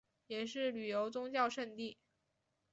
[0.25, 1.95] 也是旅游宗教胜地。